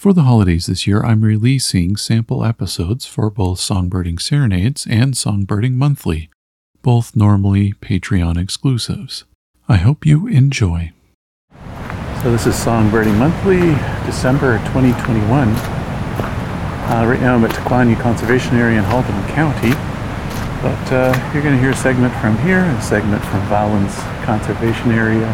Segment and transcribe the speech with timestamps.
[0.00, 5.74] For the holidays this year, I'm releasing sample episodes for both Songbirding Serenades and Songbirding
[5.74, 6.30] Monthly,
[6.80, 9.24] both normally Patreon exclusives.
[9.68, 10.92] I hope you enjoy.
[12.22, 13.74] So, this is Songbirding Monthly,
[14.06, 15.48] December 2021.
[15.48, 19.72] Uh, right now, I'm at Taquanyah Conservation Area in Haldimand County,
[20.62, 23.94] but uh, you're going to hear a segment from here a segment from Valens
[24.24, 25.28] Conservation Area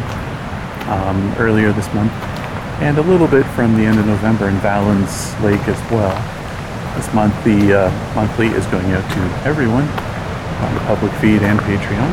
[0.89, 2.36] um, earlier this month
[2.81, 6.13] and a little bit from the end of November in Valens Lake as well.
[6.95, 9.89] This month, the uh, monthly is going out to everyone
[10.61, 12.13] on the public feed and Patreon.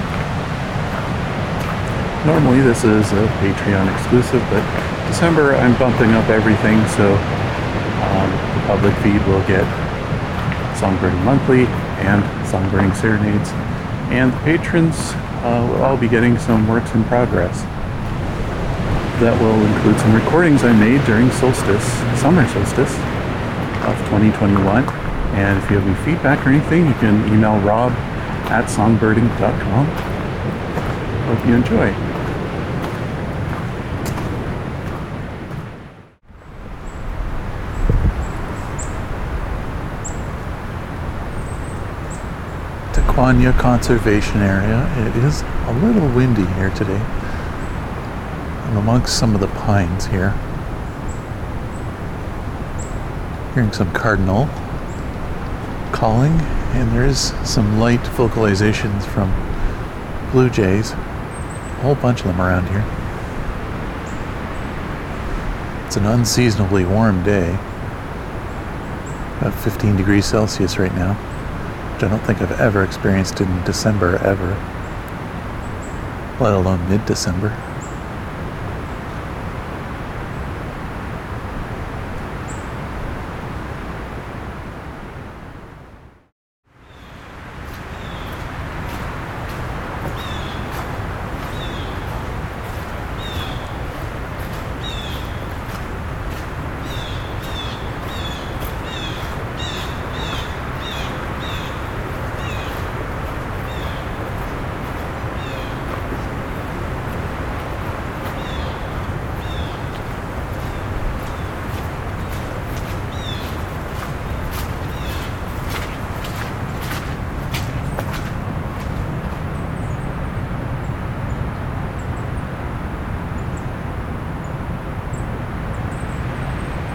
[2.26, 4.63] Normally, this is a Patreon exclusive, but
[5.07, 9.68] December I'm bumping up everything, so um, the public feed will get
[10.80, 11.66] Songbirding Monthly
[12.07, 13.49] and Songbirding Serenades,
[14.12, 14.95] and the patrons
[15.43, 17.66] uh, will all be getting some works in progress
[19.20, 21.85] that will include some recordings I made during solstice,
[22.20, 22.94] summer solstice
[23.85, 24.84] of 2021.
[25.34, 27.91] And if you have any feedback or anything, you can email rob
[28.49, 29.85] at songbirding.com.
[31.26, 31.93] Hope you enjoy.
[42.93, 44.88] Taquanyah Conservation Area.
[45.07, 47.01] It is a little windy here today.
[48.74, 50.32] I'm amongst some of the pines here.
[53.54, 54.48] Hearing some cardinal
[55.91, 56.32] calling,
[56.71, 59.32] and there is some light vocalizations from
[60.32, 60.94] blue jays.
[60.94, 60.96] A
[61.84, 62.84] whole bunch of them around here.
[65.85, 67.53] It's an unseasonably warm day.
[69.38, 71.13] About 15 degrees Celsius right now,
[71.94, 74.56] which I don't think I've ever experienced in December ever,
[76.40, 77.56] let alone mid December.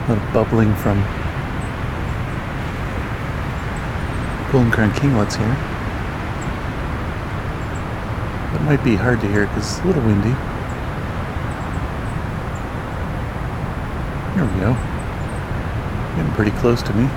[0.09, 0.97] little bubbling from
[4.53, 5.56] golden kinglets here.
[8.53, 10.31] That might be hard to hear because it's a little windy.
[14.37, 14.75] There we go.
[16.15, 17.10] Getting pretty close to me.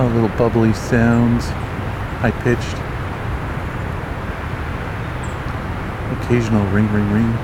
[0.00, 1.46] Oh, little bubbly sounds,
[2.20, 2.76] high pitched.
[6.22, 7.38] Occasional ring, ring, ring.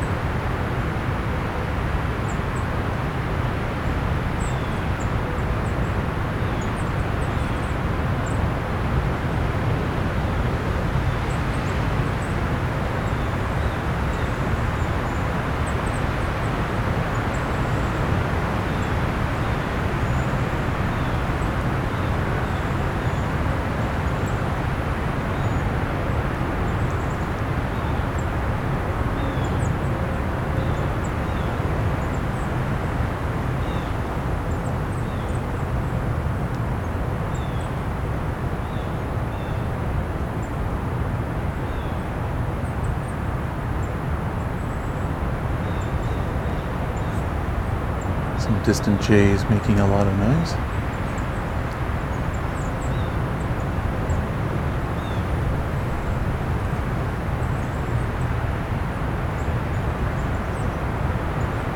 [48.36, 50.50] Some distant jays making a lot of noise.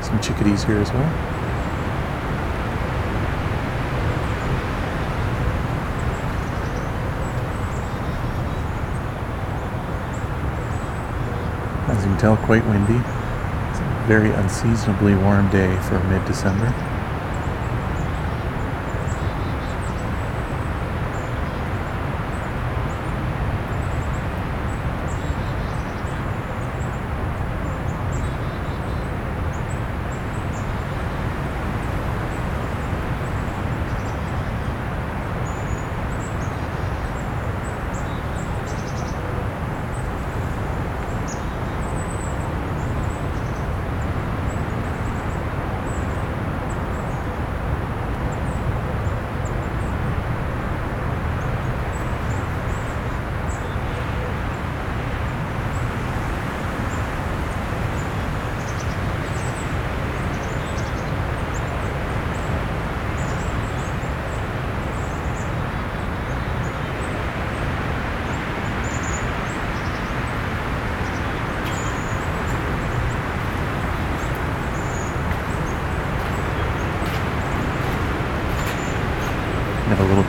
[0.06, 1.04] Some chickadees here as well.
[11.90, 13.17] As you can tell, quite windy
[14.08, 16.97] very unseasonably warm day for mid December.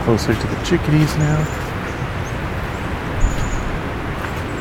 [0.09, 1.43] Closer to the chickadees now.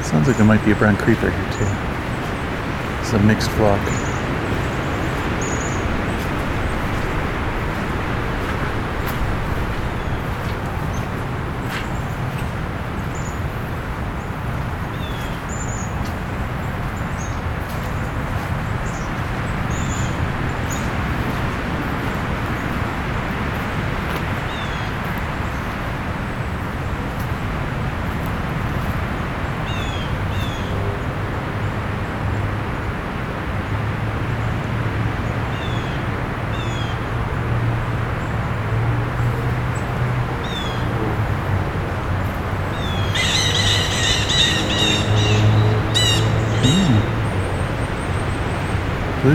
[0.03, 1.65] Sounds like there might be a brown creeper here too.
[3.01, 4.18] It's a mixed flock.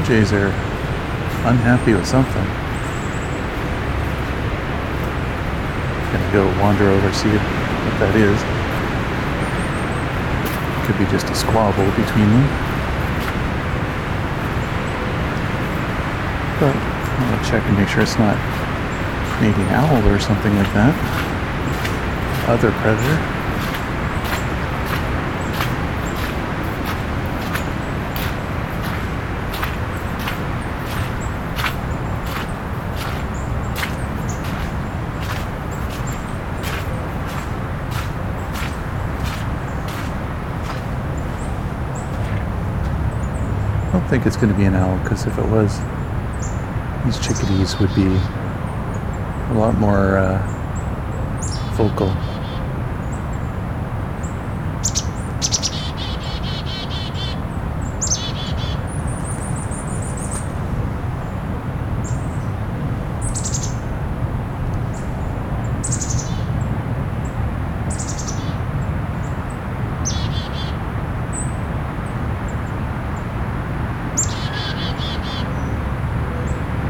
[0.05, 0.51] Jays are
[1.47, 2.43] unhappy with something.
[6.11, 8.35] Gonna go wander over, see what that is.
[10.85, 12.47] Could be just a squabble between them.
[16.59, 18.35] But gonna check and make sure it's not
[19.39, 20.93] maybe an owl or something like that.
[22.49, 23.42] Other predator.
[44.13, 45.79] Think it's going to be an owl because if it was,
[47.03, 50.37] these chickadees would be a lot more uh,
[51.73, 52.09] vocal.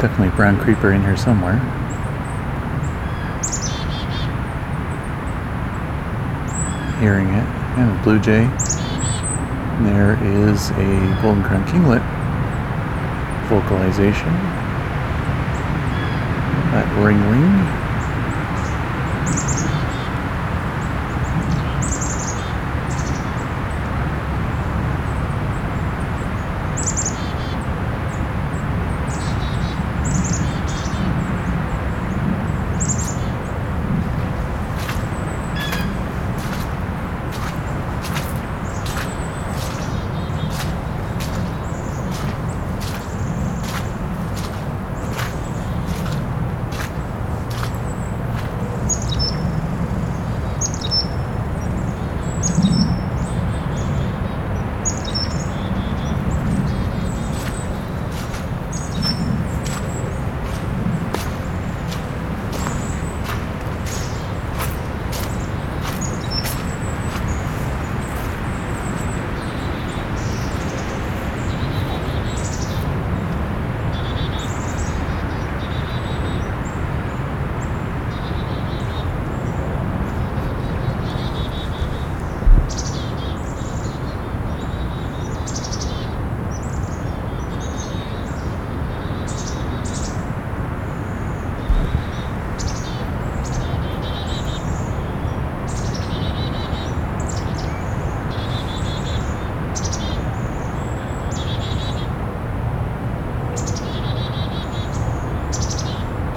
[0.03, 1.55] Definitely brown creeper in here somewhere.
[6.99, 7.47] Hearing it.
[7.79, 8.43] And a blue jay.
[9.77, 12.03] And there is a golden crown kinglet
[13.47, 14.33] vocalization.
[16.73, 17.82] That ring ring.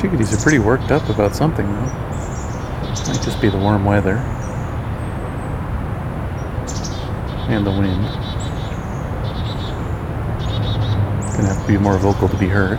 [0.06, 1.80] Chickadees are pretty worked up about something, though.
[3.08, 4.18] Might just be the warm weather.
[7.48, 8.04] And the wind.
[11.34, 12.78] Gonna have to be more vocal to be heard.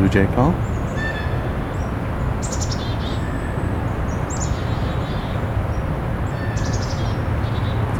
[0.00, 0.54] Blue jay call.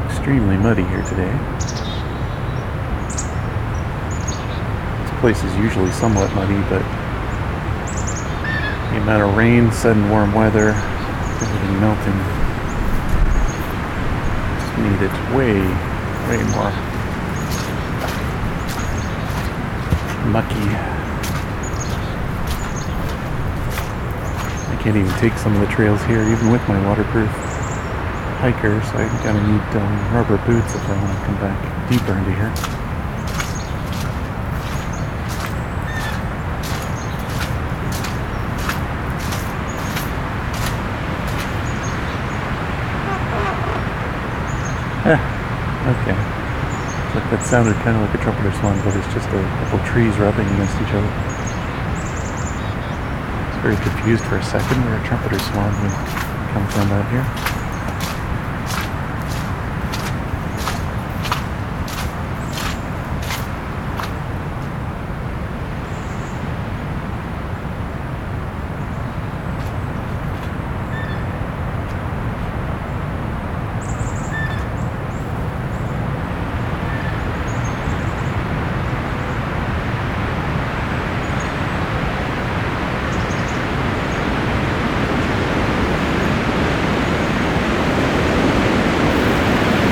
[0.06, 1.30] It's extremely muddy here today.
[5.02, 6.82] This place is usually somewhat muddy, but
[8.92, 12.18] the amount of rain, sudden warm weather, everything melting,
[14.56, 15.60] just made it way,
[16.30, 16.72] way more
[20.32, 20.99] mucky.
[24.80, 27.28] Can't even take some of the trails here, even with my waterproof
[28.40, 32.16] hiker, so I'm gonna need um, rubber boots if I want to come back deeper
[32.16, 32.48] into here.
[45.92, 46.16] okay.
[47.12, 50.16] Like that sounded kind of like a trumpeter swan, but it's just a couple trees
[50.16, 51.49] rubbing against each other.
[53.62, 55.92] Very confused for a second where a trumpeter swan would
[56.52, 57.26] come from out here.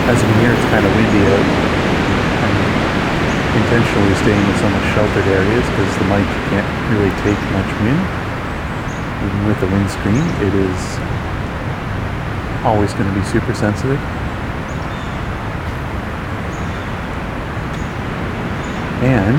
[0.08, 1.44] As in here, it's kind of windy out.
[2.40, 2.56] I'm
[3.60, 4.72] intentionally staying in some
[5.18, 8.02] sheltered areas because the mic can't really take much wind.
[9.24, 10.98] Even with the windscreen, it is
[12.64, 13.98] always going to be super sensitive.
[19.02, 19.38] And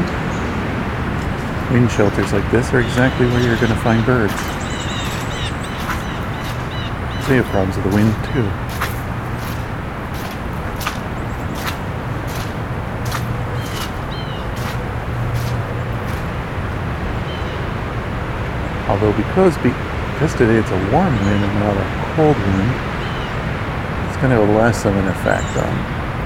[1.74, 4.34] wind shelters like this are exactly where you're going to find birds.
[7.28, 8.69] They have problems with the wind too.
[19.00, 22.72] Although because because today it's a warm wind and not a cold wind,
[24.12, 25.72] it's going to have less of an effect on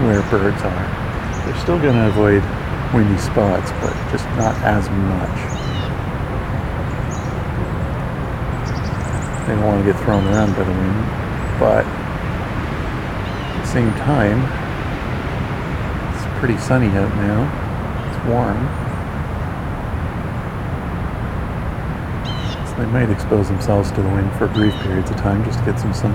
[0.10, 1.46] where birds are.
[1.46, 2.42] They're still going to avoid
[2.92, 5.38] windy spots, but just not as much.
[9.46, 11.06] They don't want to get thrown around by the wind,
[11.60, 14.42] but at the same time,
[16.16, 17.46] it's pretty sunny out now.
[18.10, 18.83] It's warm.
[22.78, 25.80] They might expose themselves to the wind for brief periods of time just to get
[25.80, 26.14] some sun.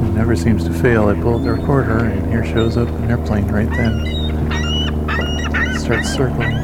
[0.00, 1.08] It never seems to fail.
[1.08, 4.06] I pull the recorder, and here shows up an airplane right then.
[5.74, 6.54] It starts circling.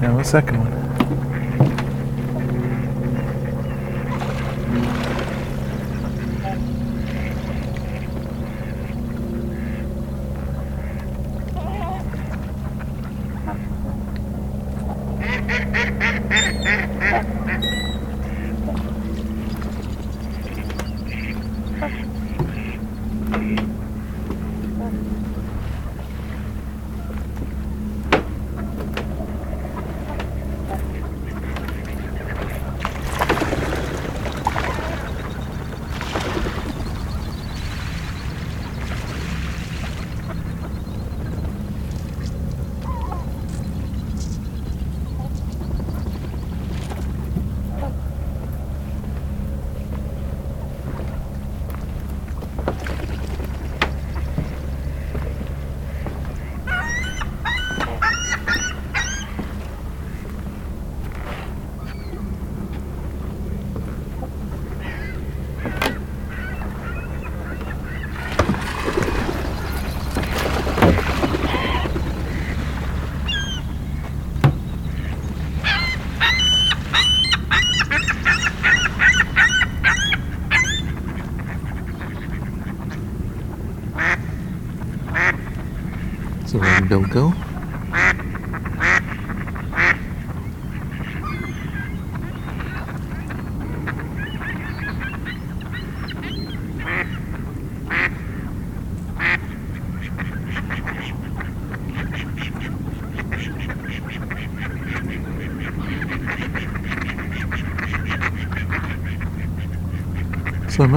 [0.00, 0.73] Now a second one.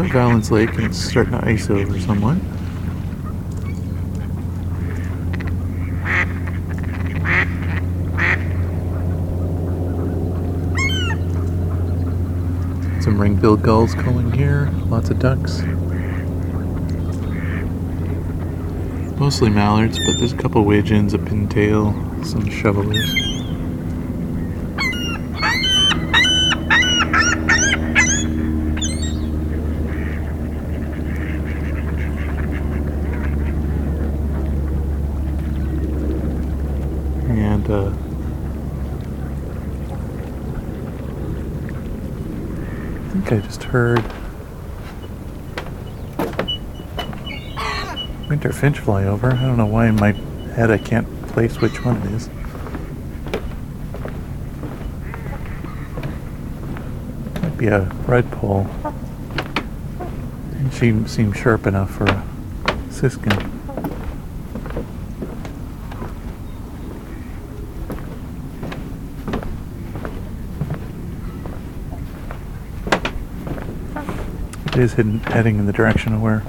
[0.07, 2.37] At Valens Lake and starting to ice over somewhat.
[13.03, 15.61] Some ring-billed gulls calling here, lots of ducks.
[19.19, 23.13] Mostly mallards, but there's a couple widgeons, a pintail, some shovelers.
[37.29, 37.91] And uh,
[43.13, 44.03] I think I just heard
[48.29, 49.31] winter finch fly over.
[49.31, 50.13] I don't know why in my
[50.53, 52.29] head I can't place which one it is.
[57.41, 58.67] Might be a redpoll.
[60.53, 62.23] And she seems sharp enough for a
[62.89, 63.56] siskin.
[74.77, 76.43] It is hidden, heading in the direction of where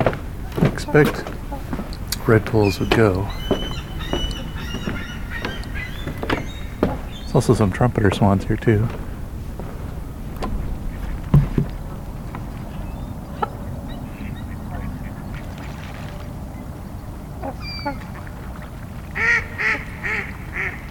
[0.00, 1.16] I expect
[2.24, 3.28] redpolls would go.
[6.80, 8.88] There's also some trumpeter swans here too.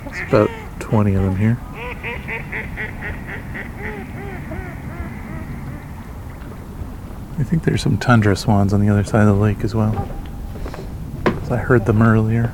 [0.05, 1.57] It's about 20 of them here.
[7.36, 10.07] I think there's some tundra swans on the other side of the lake as well.
[11.23, 12.51] 'Cause I heard them earlier.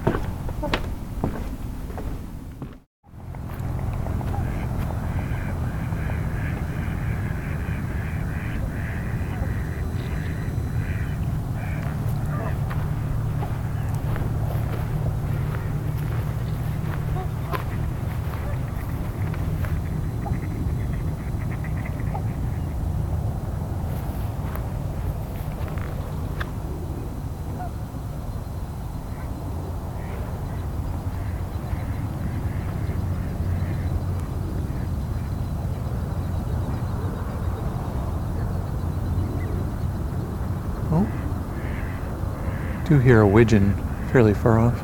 [42.93, 43.73] Do hear a widgeon
[44.11, 44.75] fairly far off.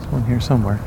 [0.00, 0.80] There's one here somewhere.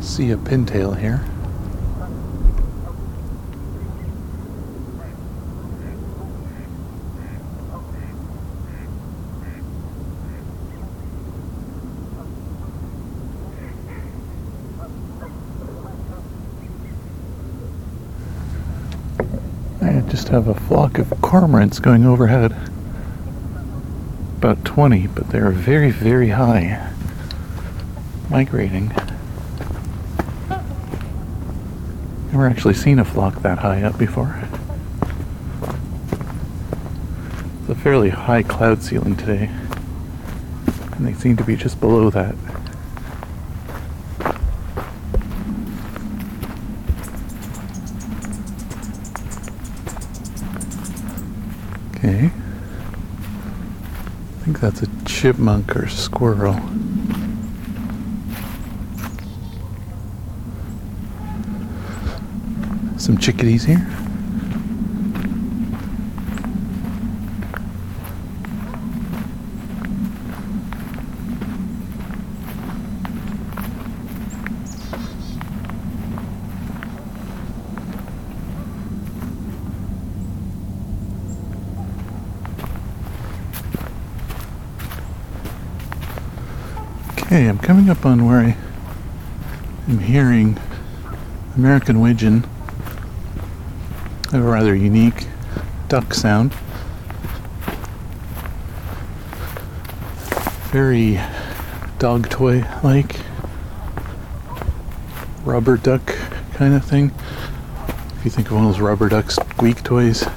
[0.00, 1.22] See a pintail here.
[19.82, 22.52] I just have a flock of cormorants going overhead.
[24.36, 26.92] About 20, but they're very, very high.
[28.30, 28.92] Migrating.
[32.30, 34.40] Never actually seen a flock that high up before.
[37.62, 39.50] It's a fairly high cloud ceiling today.
[40.92, 42.36] And they seem to be just below that.
[55.20, 56.54] Chipmunk or squirrel.
[62.96, 63.86] Some chickadees here.
[87.32, 88.56] Okay, I'm coming up on where I
[89.88, 90.58] am hearing
[91.54, 92.42] American widgeon.
[94.32, 95.28] Have a rather unique
[95.86, 96.52] duck sound.
[100.72, 101.20] Very
[102.00, 103.20] dog toy like.
[105.44, 106.04] rubber duck
[106.54, 107.12] kind of thing.
[108.16, 110.32] If you think of one of those rubber duck squeak toys, it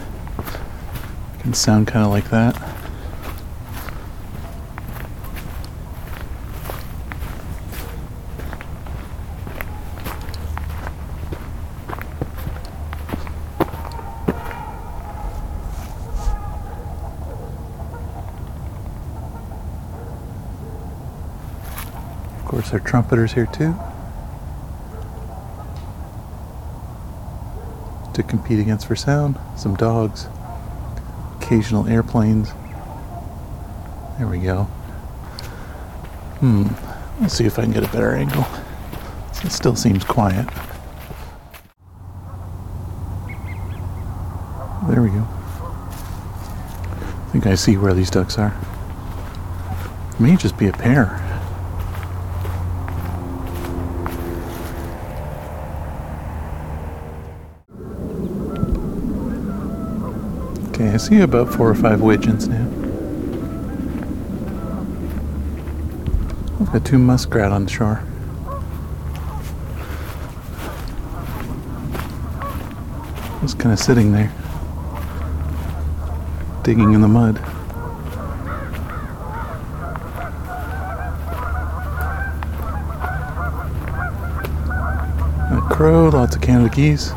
[1.39, 2.72] can sound kind of like that.
[22.93, 23.73] Trumpeters here too.
[28.13, 30.27] To compete against for sound, some dogs,
[31.41, 32.53] occasional airplanes.
[34.19, 34.65] There we go.
[36.39, 36.67] Hmm.
[37.19, 38.45] Let's see if I can get a better angle.
[39.43, 40.47] It still seems quiet.
[44.87, 45.27] There we go.
[47.17, 48.55] I think I see where these ducks are.
[50.11, 51.32] It may just be a pair.
[60.83, 62.67] Okay, I see about four or five widgeons now.
[66.59, 68.03] I've got two muskrat on shore.
[73.39, 74.29] Just kind of sitting there,
[76.63, 77.37] digging in the mud.
[85.49, 87.13] A crow, lots of Canada geese.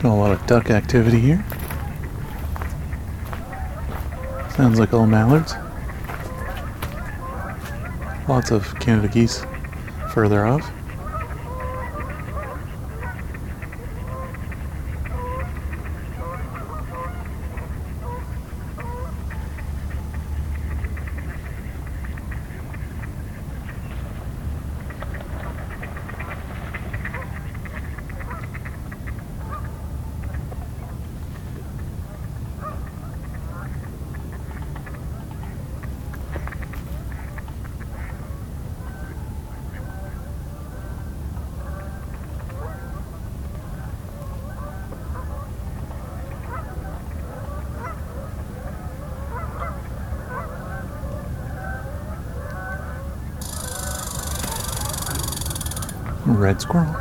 [0.00, 1.44] Doing a lot of duck activity here.
[4.56, 5.54] Sounds like all mallards.
[8.26, 9.44] Lots of Canada geese
[10.14, 10.70] further off.
[56.60, 56.92] Squirrel.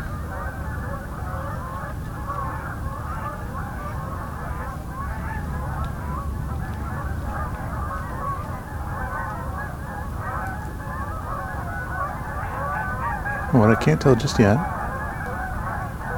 [13.51, 14.57] What I can't tell just yet.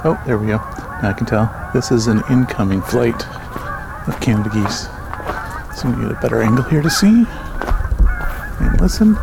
[0.03, 0.57] Oh, there we go.
[0.57, 1.71] Now I can tell.
[1.73, 3.25] This is an incoming flight
[4.07, 4.87] of Canada geese.
[5.79, 7.25] So we get a better angle here to see
[8.59, 9.17] and listen.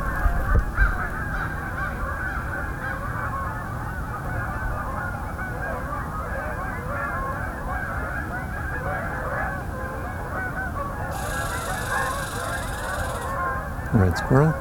[14.30, 14.58] Red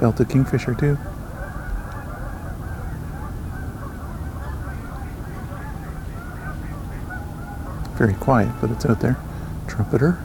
[0.00, 0.96] Belted kingfisher too.
[7.96, 9.16] Very quiet, but it's out there.
[9.66, 10.18] Trumpeter.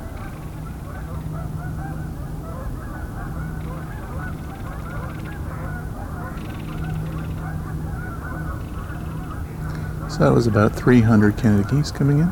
[10.10, 12.32] So that was about 300 Canada geese coming in.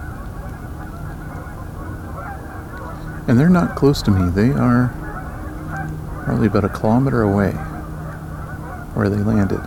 [3.27, 4.29] And they're not close to me.
[4.29, 4.93] They are
[6.23, 7.51] probably about a kilometer away
[8.93, 9.59] where they landed.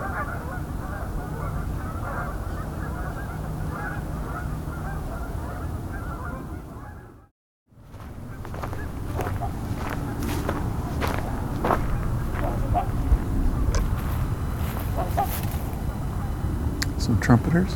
[16.98, 17.74] Some trumpeters.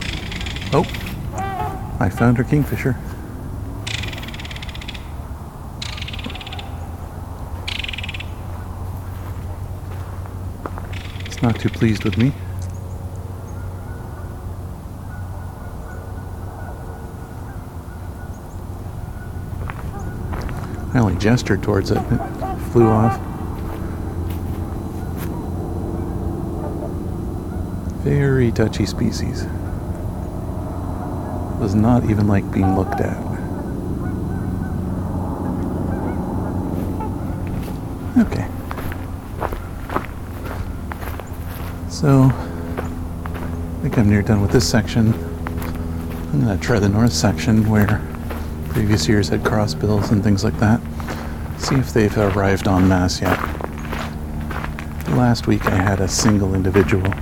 [0.72, 0.86] Oh,
[2.00, 2.96] I found her kingfisher.
[11.40, 12.32] Not too pleased with me.
[20.94, 21.98] I only gestured towards it.
[21.98, 23.20] It flew off.
[28.02, 29.42] Very touchy species.
[31.60, 33.16] Does not even like being looked at.
[38.18, 38.48] Okay.
[41.98, 45.12] So, I think I'm near done with this section.
[46.32, 48.00] I'm to try the north section where
[48.68, 50.80] previous years had crossbills and things like that.
[51.58, 53.36] See if they've arrived en masse yet.
[55.08, 57.12] Last week I had a single individual.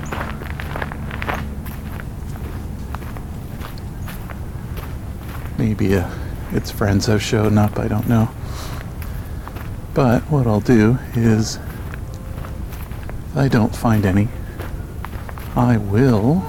[5.56, 6.06] Maybe uh,
[6.52, 8.28] its friends have shown up, I don't know.
[9.94, 11.58] But what I'll do is,
[13.30, 14.28] if I don't find any,
[15.57, 16.45] I will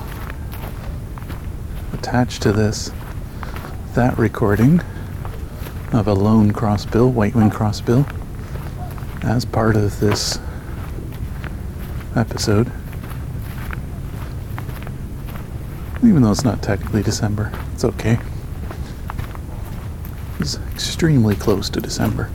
[1.93, 2.91] attach to this
[3.93, 4.81] that recording
[5.93, 8.05] of a lone crossbill, white wing crossbill,
[9.23, 10.39] as part of this
[12.17, 12.69] episode.
[16.03, 18.19] Even though it's not technically December, it's okay.
[20.41, 22.29] It's extremely close to December.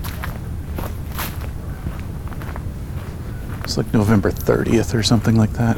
[3.62, 5.76] It's like November 30th or something like that.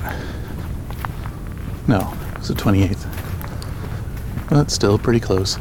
[1.87, 3.07] No, it's the 28th.
[4.49, 5.59] But still pretty close.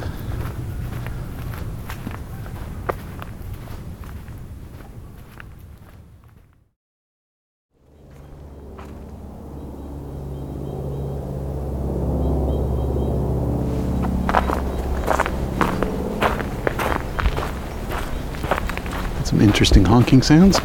[19.26, 20.60] Some interesting honking sounds.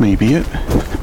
[0.00, 0.97] May be it.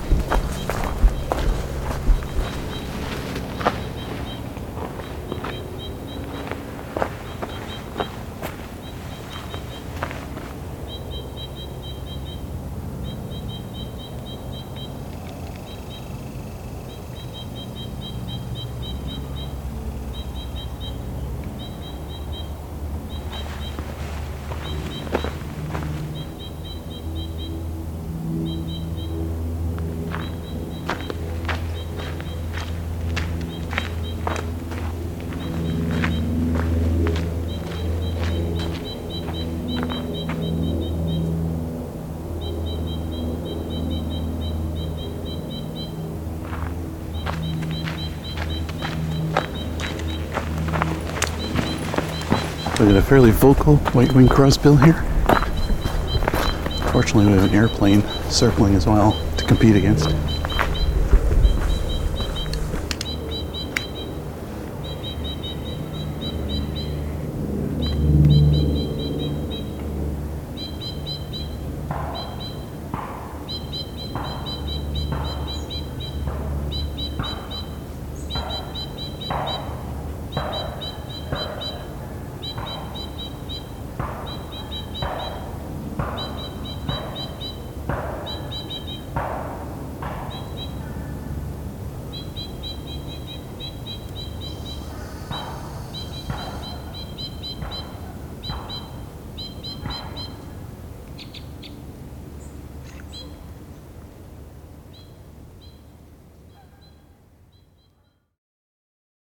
[52.77, 55.01] We got a fairly vocal white-winged crossbill here.
[56.91, 60.09] Fortunately, we have an airplane circling as well to compete against.